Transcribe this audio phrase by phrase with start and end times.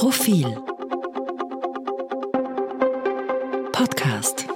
[0.00, 0.46] Profil
[3.70, 4.46] Podcast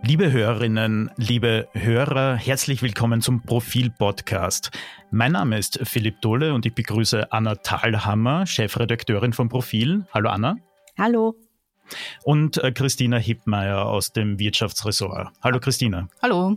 [0.00, 4.70] Liebe Hörerinnen, liebe Hörer, herzlich willkommen zum Profil-Podcast.
[5.10, 10.06] Mein Name ist Philipp Dohle und ich begrüße Anna Thalhammer, Chefredakteurin von Profil.
[10.14, 10.56] Hallo Anna.
[10.96, 11.34] Hallo.
[12.24, 15.32] Und äh, Christina Hippmeier aus dem Wirtschaftsressort.
[15.42, 16.08] Hallo Christina.
[16.22, 16.56] Hallo.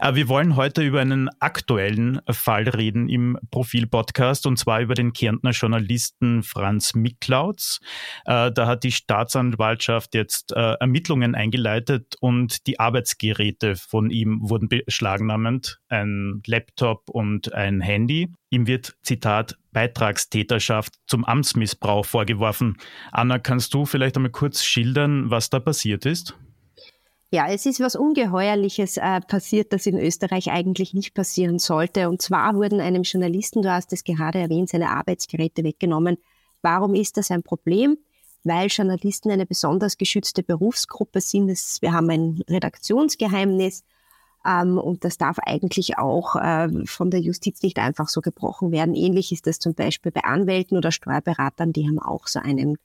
[0.00, 5.12] Äh, wir wollen heute über einen aktuellen Fall reden im Profil-Podcast und zwar über den
[5.12, 7.80] Kärntner Journalisten Franz Miklautz.
[8.24, 14.68] Äh, da hat die Staatsanwaltschaft jetzt äh, Ermittlungen eingeleitet und die Arbeitsgeräte von ihm wurden
[14.68, 18.28] beschlagnahmt, ein Laptop und ein Handy.
[18.50, 22.76] Ihm wird, Zitat, Beitragstäterschaft zum Amtsmissbrauch vorgeworfen.
[23.12, 26.36] Anna, kannst du vielleicht einmal kurz schildern, was da passiert ist?
[27.32, 32.08] Ja, es ist was Ungeheuerliches äh, passiert, das in Österreich eigentlich nicht passieren sollte.
[32.08, 36.18] Und zwar wurden einem Journalisten, du hast es gerade erwähnt, seine Arbeitsgeräte weggenommen.
[36.62, 37.98] Warum ist das ein Problem?
[38.44, 41.48] Weil Journalisten eine besonders geschützte Berufsgruppe sind.
[41.48, 43.82] Das, wir haben ein Redaktionsgeheimnis
[44.46, 48.94] ähm, und das darf eigentlich auch äh, von der Justiz nicht einfach so gebrochen werden.
[48.94, 52.78] Ähnlich ist das zum Beispiel bei Anwälten oder Steuerberatern, die haben auch so einen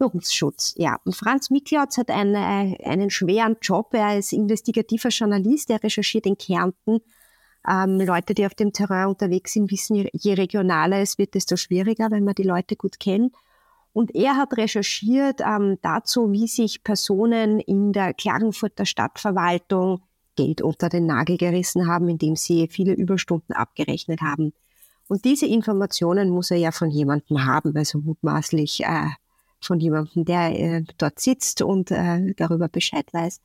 [0.00, 0.74] Berufsschutz.
[0.78, 3.92] Ja, und Franz Miklautz hat eine, einen schweren Job.
[3.92, 7.00] Er ist investigativer Journalist, er recherchiert in Kärnten.
[7.68, 12.10] Ähm, Leute, die auf dem Terrain unterwegs sind, wissen, je regionaler es wird, desto schwieriger,
[12.10, 13.34] wenn man die Leute gut kennt.
[13.92, 20.00] Und er hat recherchiert ähm, dazu, wie sich Personen in der Klagenfurter Stadtverwaltung
[20.34, 24.54] Geld unter den Nagel gerissen haben, indem sie viele Überstunden abgerechnet haben.
[25.08, 29.08] Und diese Informationen muss er ja von jemandem haben, also mutmaßlich äh,
[29.60, 33.40] von jemandem, der äh, dort sitzt und äh, darüber Bescheid weiß.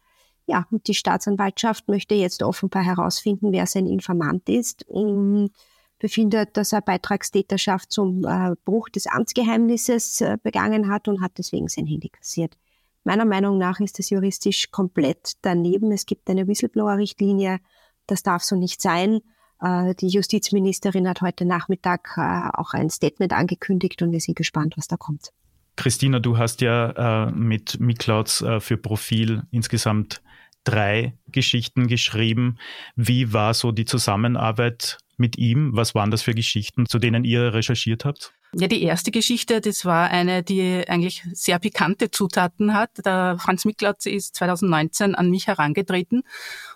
[0.47, 5.51] Ja, und die Staatsanwaltschaft möchte jetzt offenbar herausfinden, wer sein Informant ist und
[5.97, 11.67] befindet, dass er Beitragstäterschaft zum äh, Bruch des Amtsgeheimnisses äh, begangen hat und hat deswegen
[11.67, 12.57] sein Handy kassiert.
[13.03, 15.91] Meiner Meinung nach ist das juristisch komplett daneben.
[15.91, 17.59] Es gibt eine Whistleblower-Richtlinie.
[18.07, 19.21] Das darf so nicht sein.
[19.61, 24.73] Äh, die Justizministerin hat heute Nachmittag äh, auch ein Statement angekündigt und wir sind gespannt,
[24.77, 25.31] was da kommt.
[25.75, 30.21] Christina, du hast ja äh, mit Miklauds äh, für Profil insgesamt
[30.63, 32.57] drei Geschichten geschrieben.
[32.95, 35.71] Wie war so die Zusammenarbeit mit ihm?
[35.73, 38.33] Was waren das für Geschichten, zu denen ihr recherchiert habt?
[38.57, 42.89] Ja, die erste Geschichte, das war eine, die eigentlich sehr pikante Zutaten hat.
[43.05, 46.23] Der Franz Miklautz ist 2019 an mich herangetreten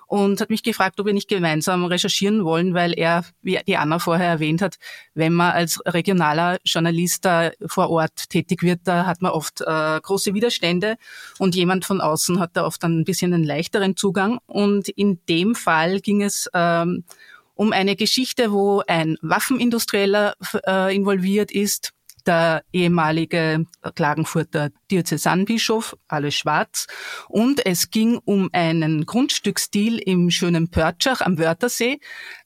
[0.06, 4.00] und hat mich gefragt, ob wir nicht gemeinsam recherchieren wollen, weil er, wie die Anna
[4.00, 4.76] vorher erwähnt hat,
[5.14, 10.00] wenn man als regionaler Journalist da vor Ort tätig wird, da hat man oft äh,
[10.02, 10.98] große Widerstände
[11.38, 14.40] und jemand von außen hat da oft ein bisschen einen leichteren Zugang.
[14.48, 17.06] Und in dem Fall ging es ähm,
[17.60, 20.34] um eine Geschichte, wo ein Waffenindustrieller
[20.66, 21.92] äh, involviert ist,
[22.26, 23.66] der ehemalige
[23.96, 26.88] Klagenfurter Diözesanbischof, alles schwarz.
[27.28, 32.00] Und es ging um einen Grundstücksdeal im schönen Pörtschach am Wörthersee.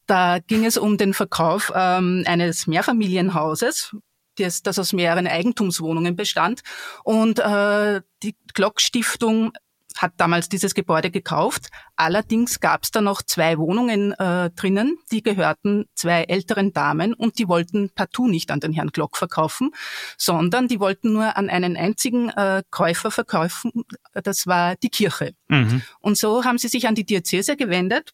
[0.07, 3.95] Da ging es um den Verkauf ähm, eines Mehrfamilienhauses,
[4.39, 6.63] das, das aus mehreren Eigentumswohnungen bestand.
[7.03, 9.51] Und äh, die Glockstiftung
[9.97, 11.69] hat damals dieses Gebäude gekauft.
[11.95, 17.39] Allerdings gab es da noch zwei Wohnungen äh, drinnen, die gehörten zwei älteren Damen und
[17.39, 19.71] die wollten partout nicht an den Herrn Glock verkaufen,
[20.17, 23.71] sondern die wollten nur an einen einzigen äh, Käufer verkaufen,
[24.13, 25.33] das war die Kirche.
[25.47, 25.81] Mhm.
[25.99, 28.13] Und so haben sie sich an die Diözese gewendet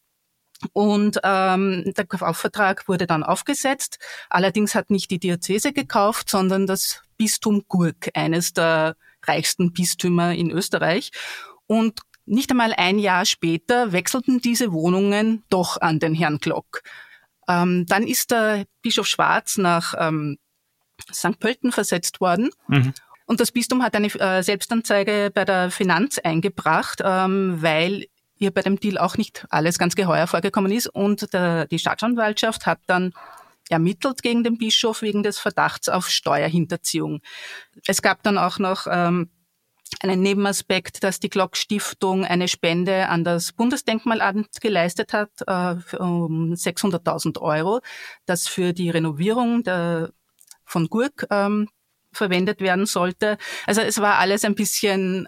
[0.74, 3.98] und ähm, der Kaufvertrag wurde dann aufgesetzt.
[4.30, 10.52] Allerdings hat nicht die Diözese gekauft, sondern das Bistum Gurk, eines der reichsten Bistümer in
[10.52, 11.12] Österreich.
[11.70, 16.82] Und nicht einmal ein Jahr später wechselten diese Wohnungen doch an den Herrn Glock.
[17.48, 20.40] Ähm, dann ist der Bischof Schwarz nach ähm,
[21.14, 21.40] St.
[21.40, 22.50] Pölten versetzt worden.
[22.68, 22.94] Mhm.
[23.28, 28.08] Und das Bistum hat eine äh, Selbstanzeige bei der Finanz eingebracht, ähm, weil
[28.40, 30.88] ihr bei dem Deal auch nicht alles ganz geheuer vorgekommen ist.
[30.88, 33.14] Und der, die Staatsanwaltschaft hat dann
[33.70, 37.22] ermittelt gegen den Bischof wegen des Verdachts auf Steuerhinterziehung.
[37.86, 39.30] Es gab dann auch noch ähm,
[40.02, 46.54] einen Nebenaspekt, dass die Glock Stiftung eine Spende an das Bundesdenkmalamt geleistet hat, äh, um
[46.54, 47.82] 600.000 Euro,
[48.26, 50.12] das für die Renovierung der,
[50.66, 51.68] von Gurk ähm,
[52.12, 53.38] verwendet werden sollte.
[53.66, 55.28] Also es war alles ein bisschen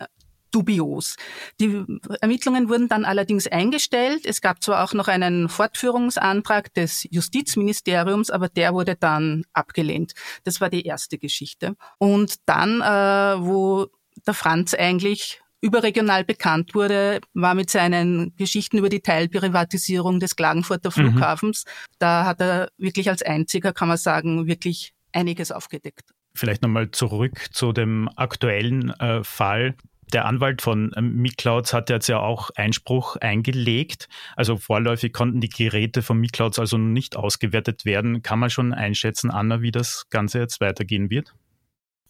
[0.52, 1.16] dubios.
[1.60, 1.86] Die
[2.20, 4.26] Ermittlungen wurden dann allerdings eingestellt.
[4.26, 10.14] Es gab zwar auch noch einen Fortführungsantrag des Justizministeriums, aber der wurde dann abgelehnt.
[10.44, 11.76] Das war die erste Geschichte.
[11.98, 13.88] Und dann, äh, wo
[14.28, 20.90] der Franz eigentlich überregional bekannt wurde, war mit seinen Geschichten über die Teilprivatisierung des Klagenfurter
[20.90, 20.94] mhm.
[20.94, 21.66] Flughafens.
[21.66, 21.96] Mhm.
[22.00, 26.10] Da hat er wirklich als einziger, kann man sagen, wirklich einiges aufgedeckt.
[26.34, 29.76] Vielleicht nochmal zurück zu dem aktuellen äh, Fall.
[30.14, 34.08] Der Anwalt von ähm, Miklouds hat jetzt ja auch Einspruch eingelegt.
[34.36, 38.22] Also vorläufig konnten die Geräte von Miklouds also nicht ausgewertet werden.
[38.22, 41.34] Kann man schon einschätzen, Anna, wie das Ganze jetzt weitergehen wird?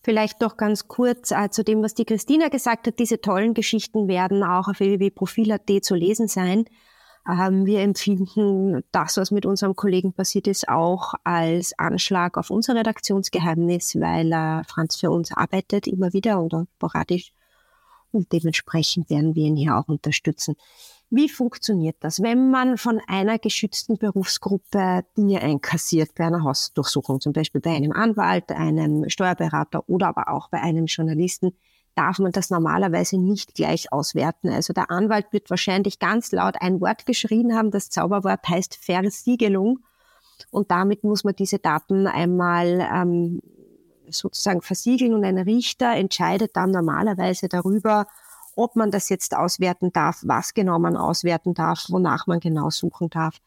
[0.04, 2.98] Vielleicht doch ganz kurz äh, zu dem, was die Christina gesagt hat.
[3.00, 6.66] Diese tollen Geschichten werden auch auf www.profil.at zu lesen sein.
[7.30, 12.76] Ähm, wir empfinden das, was mit unserem Kollegen passiert ist, auch als Anschlag auf unser
[12.76, 17.32] Redaktionsgeheimnis, weil äh, Franz für uns arbeitet immer wieder oder sporadisch
[18.12, 20.56] und dementsprechend werden wir ihn hier auch unterstützen.
[21.14, 27.34] Wie funktioniert das, wenn man von einer geschützten Berufsgruppe Dinge einkassiert bei einer Hausdurchsuchung, zum
[27.34, 31.54] Beispiel bei einem Anwalt, einem Steuerberater oder aber auch bei einem Journalisten?
[31.96, 34.50] darf man das normalerweise nicht gleich auswerten.
[34.50, 37.72] Also der Anwalt wird wahrscheinlich ganz laut ein Wort geschrien haben.
[37.72, 39.80] Das Zauberwort heißt Versiegelung.
[40.50, 43.42] Und damit muss man diese Daten einmal ähm,
[44.10, 48.08] sozusagen versiegeln und ein Richter entscheidet dann normalerweise darüber,
[48.56, 53.10] ob man das jetzt auswerten darf, was genau man auswerten darf, wonach man genau suchen
[53.10, 53.38] darf.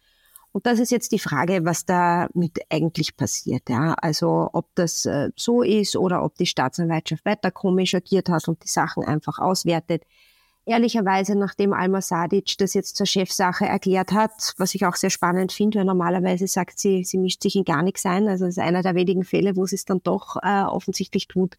[0.52, 3.68] Und das ist jetzt die Frage, was damit eigentlich passiert.
[3.68, 3.94] Ja?
[3.94, 8.62] Also ob das äh, so ist oder ob die Staatsanwaltschaft weiter komisch agiert hat und
[8.62, 10.04] die Sachen einfach auswertet
[10.66, 15.52] ehrlicherweise, nachdem Alma Sadic das jetzt zur Chefsache erklärt hat, was ich auch sehr spannend
[15.52, 18.28] finde, weil normalerweise sagt sie, sie mischt sich in gar nichts ein.
[18.28, 21.56] Also es ist einer der wenigen Fälle, wo sie es dann doch äh, offensichtlich tut.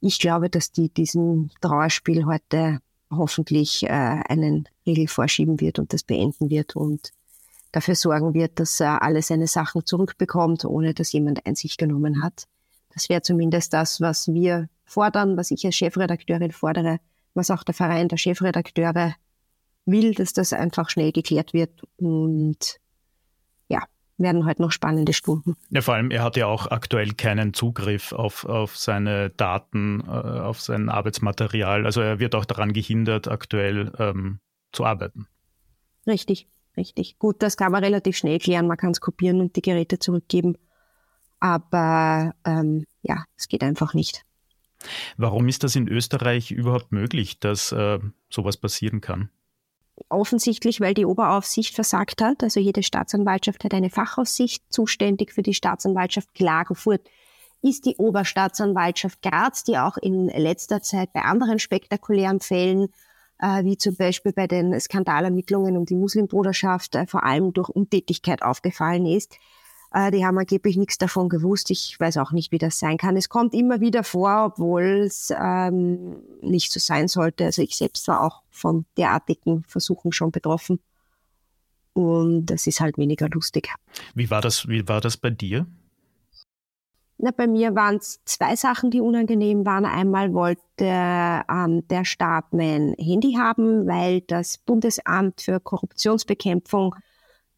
[0.00, 2.80] Ich glaube, dass die diesem Trauerspiel heute
[3.10, 7.12] hoffentlich äh, einen Riegel vorschieben wird und das beenden wird und
[7.72, 12.46] dafür sorgen wird, dass er alle seine Sachen zurückbekommt, ohne dass jemand Einsicht genommen hat.
[12.94, 16.98] Das wäre zumindest das, was wir fordern, was ich als Chefredakteurin fordere,
[17.34, 19.14] was auch der Verein der Chefredakteure
[19.86, 22.79] will, dass das einfach schnell geklärt wird und
[24.20, 25.56] werden heute noch spannende Stunden.
[25.70, 30.10] Ja, vor allem, er hat ja auch aktuell keinen Zugriff auf, auf seine Daten, äh,
[30.10, 31.86] auf sein Arbeitsmaterial.
[31.86, 34.40] Also er wird auch daran gehindert, aktuell ähm,
[34.72, 35.26] zu arbeiten.
[36.06, 37.18] Richtig, richtig.
[37.18, 38.66] Gut, das kann man relativ schnell klären.
[38.66, 40.56] Man kann es kopieren und die Geräte zurückgeben.
[41.40, 44.24] Aber ähm, ja, es geht einfach nicht.
[45.16, 47.98] Warum ist das in Österreich überhaupt möglich, dass äh,
[48.30, 49.30] sowas passieren kann?
[50.08, 52.42] Offensichtlich, weil die Oberaufsicht versagt hat.
[52.42, 54.64] Also jede Staatsanwaltschaft hat eine Fachaussicht.
[54.70, 57.02] Zuständig für die Staatsanwaltschaft Klagenfurt
[57.62, 62.88] ist die Oberstaatsanwaltschaft Graz, die auch in letzter Zeit bei anderen spektakulären Fällen,
[63.38, 68.42] äh, wie zum Beispiel bei den Skandalermittlungen um die Muslimbruderschaft, äh, vor allem durch Untätigkeit
[68.42, 69.36] aufgefallen ist.
[69.92, 71.70] Äh, die haben angeblich nichts davon gewusst.
[71.70, 73.16] Ich weiß auch nicht, wie das sein kann.
[73.16, 77.44] Es kommt immer wieder vor, obwohl es ähm, nicht so sein sollte.
[77.44, 80.80] Also ich selbst war auch von derartigen Versuchen schon betroffen.
[81.92, 83.68] Und das ist halt weniger lustig.
[84.14, 85.66] Wie war das, wie war das bei dir?
[87.22, 89.84] Na, bei mir waren es zwei Sachen, die unangenehm waren.
[89.84, 96.94] Einmal wollte ähm, der Staat mein Handy haben, weil das Bundesamt für Korruptionsbekämpfung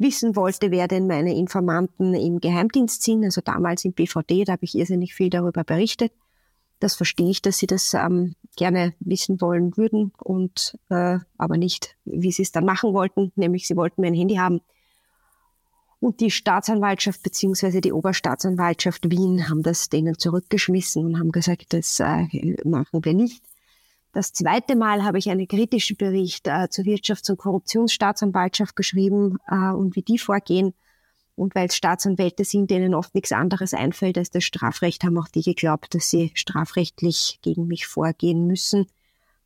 [0.02, 4.64] wissen wollte, wer denn meine Informanten im Geheimdienst sind, also damals im BVD, da habe
[4.64, 6.12] ich irrsinnig viel darüber berichtet.
[6.81, 11.96] Das verstehe ich, dass sie das ähm, gerne wissen wollen würden und äh, aber nicht,
[12.04, 14.60] wie sie es dann machen wollten, nämlich sie wollten mein Handy haben.
[16.00, 22.00] Und die Staatsanwaltschaft beziehungsweise die Oberstaatsanwaltschaft Wien haben das denen zurückgeschmissen und haben gesagt, das
[22.00, 23.44] äh, machen wir nicht.
[24.12, 29.70] Das zweite Mal habe ich einen kritischen Bericht äh, zur Wirtschafts- und Korruptionsstaatsanwaltschaft geschrieben äh,
[29.70, 30.74] und wie die vorgehen.
[31.34, 35.28] Und weil es Staatsanwälte sind, denen oft nichts anderes einfällt als das Strafrecht, haben auch
[35.28, 38.86] die geglaubt, dass sie strafrechtlich gegen mich vorgehen müssen.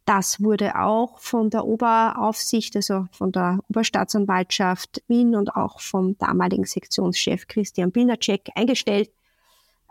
[0.05, 6.65] Das wurde auch von der Oberaufsicht, also von der Oberstaatsanwaltschaft Wien und auch vom damaligen
[6.65, 9.11] Sektionschef Christian Bilnacek eingestellt,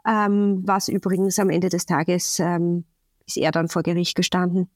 [0.06, 2.84] ähm, was übrigens am Ende des Tages ähm,
[3.26, 4.70] ist er dann vor Gericht gestanden.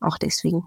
[0.00, 0.64] Auch deswegen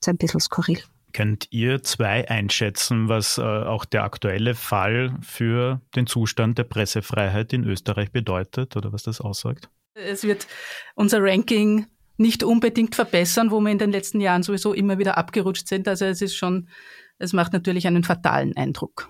[0.00, 0.82] ist ein bisschen skurril.
[1.12, 7.52] Könnt ihr zwei einschätzen, was äh, auch der aktuelle Fall für den Zustand der Pressefreiheit
[7.52, 9.68] in Österreich bedeutet oder was das aussagt?
[9.94, 10.46] Es wird
[10.94, 11.86] unser Ranking
[12.16, 15.88] nicht unbedingt verbessern, wo wir in den letzten Jahren sowieso immer wieder abgerutscht sind.
[15.88, 16.68] Also es ist schon,
[17.18, 19.08] es macht natürlich einen fatalen Eindruck.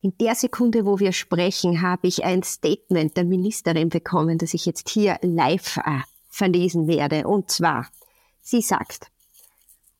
[0.00, 4.64] In der Sekunde, wo wir sprechen, habe ich ein Statement der Ministerin bekommen, das ich
[4.64, 7.26] jetzt hier live äh, verlesen werde.
[7.26, 7.88] Und zwar,
[8.40, 9.10] sie sagt,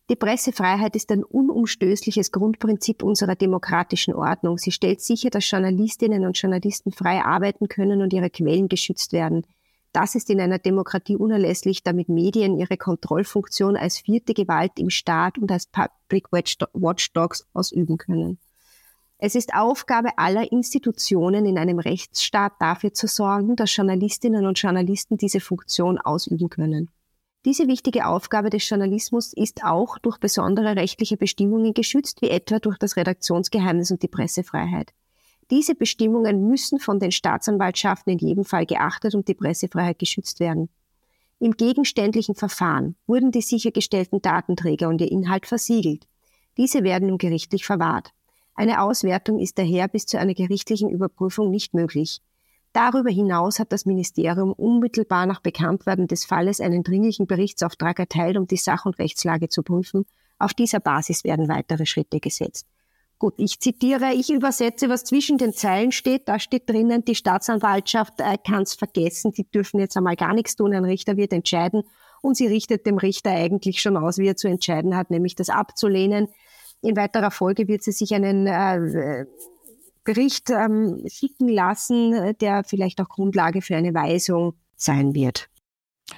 [0.08, 4.56] die Pressefreiheit ist ein unumstößliches Grundprinzip unserer demokratischen Ordnung.
[4.56, 9.44] Sie stellt sicher, dass Journalistinnen und Journalisten frei arbeiten können und ihre Quellen geschützt werden.
[9.92, 15.38] Das ist in einer Demokratie unerlässlich, damit Medien ihre Kontrollfunktion als vierte Gewalt im Staat
[15.38, 18.38] und als Public Watchdogs ausüben können.
[19.20, 25.16] Es ist Aufgabe aller Institutionen in einem Rechtsstaat dafür zu sorgen, dass Journalistinnen und Journalisten
[25.16, 26.88] diese Funktion ausüben können.
[27.44, 32.78] Diese wichtige Aufgabe des Journalismus ist auch durch besondere rechtliche Bestimmungen geschützt, wie etwa durch
[32.78, 34.92] das Redaktionsgeheimnis und die Pressefreiheit.
[35.50, 40.68] Diese Bestimmungen müssen von den Staatsanwaltschaften in jedem Fall geachtet und die Pressefreiheit geschützt werden.
[41.40, 46.06] Im gegenständlichen Verfahren wurden die sichergestellten Datenträger und ihr Inhalt versiegelt.
[46.56, 48.12] Diese werden nun gerichtlich verwahrt.
[48.58, 52.20] Eine Auswertung ist daher bis zu einer gerichtlichen Überprüfung nicht möglich.
[52.72, 58.48] Darüber hinaus hat das Ministerium unmittelbar nach Bekanntwerden des Falles einen dringlichen Berichtsauftrag erteilt, um
[58.48, 60.06] die Sach- und Rechtslage zu prüfen.
[60.40, 62.66] Auf dieser Basis werden weitere Schritte gesetzt.
[63.20, 66.26] Gut, ich zitiere, ich übersetze, was zwischen den Zeilen steht.
[66.26, 70.56] Da steht drinnen, die Staatsanwaltschaft äh, kann es vergessen, die dürfen jetzt einmal gar nichts
[70.56, 71.84] tun, ein Richter wird entscheiden
[72.22, 75.48] und sie richtet dem Richter eigentlich schon aus, wie er zu entscheiden hat, nämlich das
[75.48, 76.26] abzulehnen.
[76.82, 79.24] In weiterer Folge wird sie sich einen äh,
[80.04, 85.50] Bericht ähm, schicken lassen, der vielleicht auch Grundlage für eine Weisung sein wird.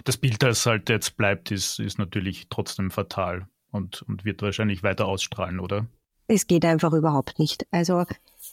[0.05, 4.83] Das Bild, das halt jetzt bleibt, ist, ist natürlich trotzdem fatal und, und wird wahrscheinlich
[4.83, 5.87] weiter ausstrahlen, oder?
[6.29, 7.67] Es geht einfach überhaupt nicht.
[7.73, 8.05] Also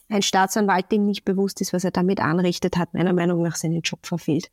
[0.09, 3.81] ein Staatsanwalt, dem nicht bewusst ist, was er damit anrichtet, hat meiner Meinung nach seinen
[3.81, 4.49] Job verfehlt.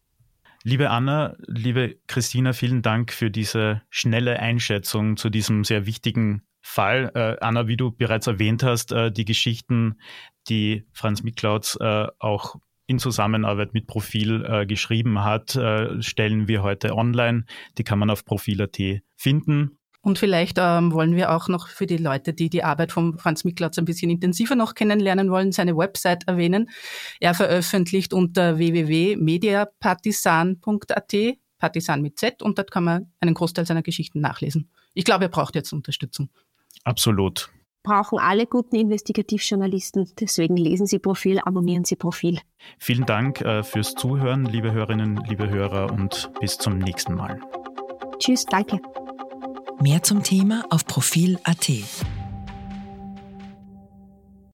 [0.62, 7.12] Liebe Anna, liebe Christina, vielen Dank für diese schnelle Einschätzung zu diesem sehr wichtigen Fall.
[7.14, 10.00] Äh, Anna, wie du bereits erwähnt hast, äh, die Geschichten,
[10.48, 12.56] die Franz Miklauds äh, auch
[12.86, 17.44] in Zusammenarbeit mit Profil äh, geschrieben hat, äh, stellen wir heute online.
[17.76, 18.78] Die kann man auf profil.at
[19.14, 19.78] finden.
[20.00, 23.44] Und vielleicht ähm, wollen wir auch noch für die Leute, die die Arbeit von Franz
[23.44, 26.70] Miklautz ein bisschen intensiver noch kennenlernen wollen, seine Website erwähnen.
[27.20, 31.14] Er veröffentlicht unter www.mediapartisan.at,
[31.58, 34.70] Partisan mit Z, und dort kann man einen Großteil seiner Geschichten nachlesen.
[34.94, 36.30] Ich glaube, er braucht jetzt Unterstützung.
[36.84, 37.50] Absolut.
[37.82, 40.10] Brauchen alle guten Investigativjournalisten.
[40.18, 42.40] Deswegen lesen Sie Profil, abonnieren Sie Profil.
[42.78, 47.40] Vielen Dank äh, fürs Zuhören, liebe Hörerinnen, liebe Hörer, und bis zum nächsten Mal.
[48.18, 48.80] Tschüss, danke.
[49.82, 52.23] Mehr zum Thema auf Profil.at.